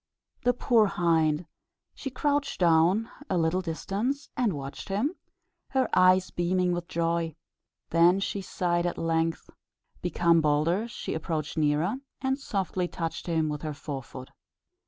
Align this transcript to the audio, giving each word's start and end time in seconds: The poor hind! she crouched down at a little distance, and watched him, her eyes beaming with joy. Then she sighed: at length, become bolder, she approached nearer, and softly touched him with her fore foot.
The 0.41 0.55
poor 0.55 0.87
hind! 0.87 1.45
she 1.93 2.09
crouched 2.09 2.59
down 2.59 3.05
at 3.19 3.25
a 3.29 3.37
little 3.37 3.61
distance, 3.61 4.31
and 4.35 4.53
watched 4.53 4.89
him, 4.89 5.13
her 5.69 5.87
eyes 5.93 6.31
beaming 6.31 6.71
with 6.71 6.87
joy. 6.87 7.35
Then 7.91 8.19
she 8.19 8.41
sighed: 8.41 8.87
at 8.87 8.97
length, 8.97 9.51
become 10.01 10.41
bolder, 10.41 10.87
she 10.87 11.13
approached 11.13 11.55
nearer, 11.55 11.97
and 12.19 12.39
softly 12.39 12.87
touched 12.87 13.27
him 13.27 13.47
with 13.47 13.61
her 13.61 13.75
fore 13.75 14.01
foot. 14.01 14.31